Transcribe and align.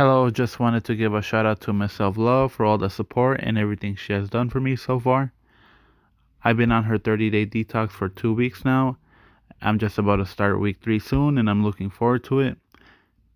Hello, 0.00 0.30
just 0.30 0.58
wanted 0.58 0.82
to 0.84 0.96
give 0.96 1.12
a 1.12 1.20
shout 1.20 1.44
out 1.44 1.60
to 1.60 1.74
Miss 1.74 1.92
Self 1.92 2.16
Love 2.16 2.54
for 2.54 2.64
all 2.64 2.78
the 2.78 2.88
support 2.88 3.38
and 3.42 3.58
everything 3.58 3.94
she 3.94 4.14
has 4.14 4.30
done 4.30 4.48
for 4.48 4.58
me 4.58 4.74
so 4.74 4.98
far. 4.98 5.34
I've 6.42 6.56
been 6.56 6.72
on 6.72 6.84
her 6.84 6.96
30 6.96 7.28
day 7.28 7.44
detox 7.44 7.90
for 7.90 8.08
two 8.08 8.32
weeks 8.32 8.64
now. 8.64 8.96
I'm 9.60 9.78
just 9.78 9.98
about 9.98 10.16
to 10.16 10.24
start 10.24 10.58
week 10.58 10.78
three 10.80 11.00
soon 11.00 11.36
and 11.36 11.50
I'm 11.50 11.62
looking 11.62 11.90
forward 11.90 12.24
to 12.24 12.40
it. 12.40 12.56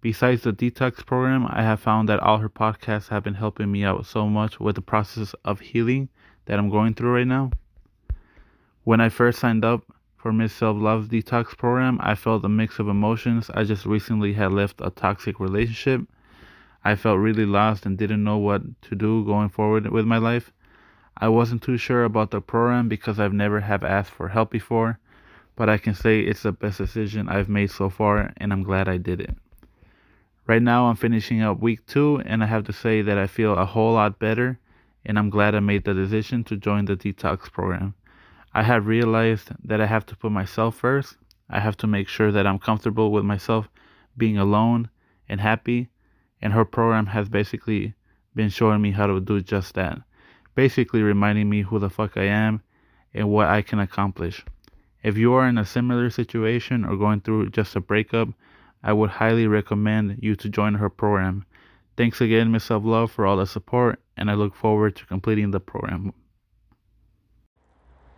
Besides 0.01 0.41
the 0.41 0.55
detox 0.55 1.05
program, 1.05 1.47
I 1.51 1.61
have 1.61 1.81
found 1.81 2.09
that 2.09 2.21
all 2.21 2.39
her 2.39 2.49
podcasts 2.49 3.09
have 3.09 3.25
been 3.25 3.35
helping 3.35 3.71
me 3.71 3.85
out 3.85 4.07
so 4.07 4.27
much 4.31 4.59
with 4.59 4.77
the 4.77 4.81
process 4.81 5.35
of 5.45 5.61
healing 5.61 6.09
that 6.47 6.59
I'm 6.59 6.71
going 6.71 6.95
through 6.95 7.15
right 7.15 7.27
now. 7.27 7.51
When 8.85 9.03
I 9.03 9.11
first 9.11 9.39
signed 9.39 9.67
up 9.67 9.83
for 10.17 10.33
Miss 10.33 10.55
Self 10.55 10.79
Love's 10.79 11.09
detox 11.09 11.49
program, 11.59 11.99
I 12.03 12.15
felt 12.15 12.43
a 12.43 12.49
mix 12.49 12.79
of 12.79 12.89
emotions. 12.89 13.51
I 13.53 13.65
just 13.65 13.85
recently 13.85 14.33
had 14.33 14.51
left 14.51 14.81
a 14.83 14.89
toxic 14.89 15.39
relationship. 15.39 16.09
I 16.85 16.95
felt 16.97 17.19
really 17.19 17.47
lost 17.47 17.87
and 17.87 17.97
didn't 17.97 18.23
know 18.23 18.37
what 18.37 18.83
to 18.83 18.95
do 18.95 19.25
going 19.25 19.49
forward 19.49 19.91
with 19.91 20.05
my 20.05 20.19
life. 20.19 20.53
I 21.17 21.29
wasn't 21.29 21.63
too 21.63 21.79
sure 21.79 22.05
about 22.05 22.31
the 22.31 22.41
program 22.41 22.89
because 22.89 23.19
I've 23.19 23.33
never 23.33 23.61
have 23.61 23.83
asked 23.83 24.11
for 24.11 24.29
help 24.29 24.51
before, 24.51 24.99
but 25.57 25.69
I 25.69 25.79
can 25.79 25.95
say 25.95 26.21
it's 26.21 26.43
the 26.43 26.53
best 26.53 26.79
decision 26.79 27.29
I've 27.29 27.49
made 27.49 27.71
so 27.71 27.89
far 27.89 28.33
and 28.37 28.53
I'm 28.53 28.63
glad 28.63 28.89
I 28.89 28.99
did 28.99 29.21
it. 29.21 29.35
Right 30.47 30.61
now 30.61 30.87
I'm 30.87 30.97
finishing 30.97 31.41
up 31.41 31.61
week 31.61 31.87
2 31.87 32.23
and 32.27 32.43
I 32.43 32.47
have 32.47 32.65
to 32.65 32.73
say 32.73 33.01
that 33.01 33.17
I 33.17 33.27
feel 33.27 33.55
a 33.55 33.65
whole 33.65 33.95
lot 33.95 34.19
better 34.19 34.59
and 35.07 35.19
I'm 35.19 35.31
glad 35.31 35.55
I 35.55 35.61
made 35.61 35.85
the 35.85 35.95
decision 35.95 36.45
to 36.45 36.57
join 36.57 36.85
the 36.85 36.97
detox 36.97 37.51
program. 37.51 37.95
I 38.53 38.63
have 38.63 38.87
realized 38.87 39.51
that 39.65 39.81
I 39.81 39.87
have 39.87 40.05
to 40.07 40.17
put 40.17 40.33
myself 40.33 40.77
first. 40.77 41.17
I 41.49 41.61
have 41.61 41.77
to 41.79 41.87
make 41.87 42.09
sure 42.09 42.31
that 42.31 42.47
I'm 42.47 42.59
comfortable 42.59 43.11
with 43.11 43.25
myself 43.25 43.69
being 44.17 44.37
alone 44.37 44.91
and 45.29 45.41
happy. 45.41 45.89
And 46.45 46.53
her 46.53 46.65
program 46.65 47.07
has 47.07 47.29
basically 47.29 47.95
been 48.35 48.51
showing 48.51 48.81
me 48.81 48.93
how 48.93 49.09
to 49.09 49.19
do 49.19 49.41
just 49.41 49.75
that. 49.75 49.99
Basically, 50.55 51.03
reminding 51.03 51.49
me 51.49 51.63
who 51.63 51.81
the 51.81 51.91
fuck 51.91 52.17
I 52.17 52.25
am 52.25 52.63
and 53.13 53.31
what 53.31 53.49
I 53.49 53.63
can 53.63 53.81
accomplish. 53.81 54.45
If 55.03 55.17
you 55.17 55.33
are 55.33 55.49
in 55.49 55.59
a 55.59 55.65
similar 55.65 56.11
situation 56.11 56.85
or 56.85 56.97
going 56.97 57.23
through 57.23 57.51
just 57.51 57.75
a 57.75 57.81
breakup, 57.81 58.29
I 58.83 58.93
would 58.93 59.11
highly 59.11 59.47
recommend 59.47 60.19
you 60.21 60.37
to 60.37 60.49
join 60.49 60.75
her 60.75 60.91
program. 60.91 61.47
Thanks 61.97 62.21
again, 62.21 62.53
Miss 62.53 62.65
Self 62.65 62.85
Love, 62.85 63.11
for 63.11 63.27
all 63.27 63.39
the 63.39 63.47
support, 63.47 64.01
and 64.17 64.31
I 64.31 64.35
look 64.35 64.55
forward 64.55 64.97
to 64.97 65.07
completing 65.07 65.51
the 65.51 65.61
program. 65.61 66.13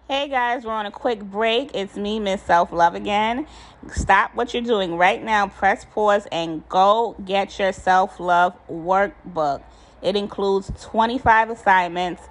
Hey 0.08 0.28
guys, 0.28 0.64
we're 0.64 0.70
on 0.70 0.86
a 0.86 0.92
quick 0.92 1.20
break. 1.20 1.72
It's 1.74 1.96
me, 1.96 2.20
Miss 2.20 2.40
Self 2.40 2.70
Love 2.70 2.94
again. 2.94 3.48
Stop 3.90 4.36
what 4.36 4.54
you're 4.54 4.62
doing 4.62 4.96
right 4.96 5.20
now, 5.20 5.48
press 5.48 5.84
pause, 5.84 6.28
and 6.30 6.62
go 6.68 7.16
get 7.24 7.58
your 7.58 7.72
self 7.72 8.20
love 8.20 8.54
workbook. 8.70 9.64
It 10.02 10.14
includes 10.14 10.70
25 10.80 11.50
assignments 11.50 12.22